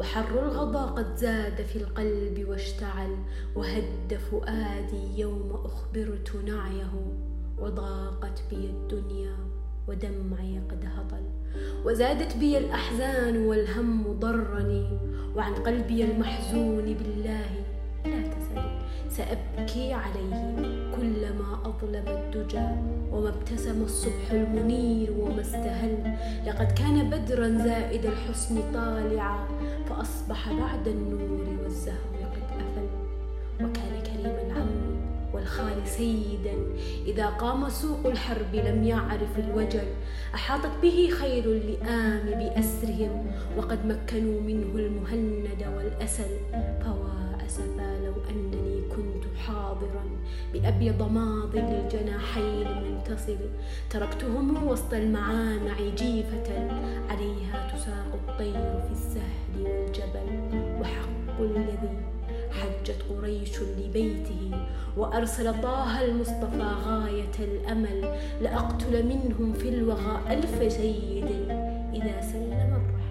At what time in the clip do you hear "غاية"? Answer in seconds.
66.84-67.36